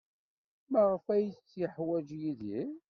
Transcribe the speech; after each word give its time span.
Maɣef 0.71 1.05
ay 1.15 1.25
tt-yeḥwaj 1.37 2.07
Yidir? 2.21 2.69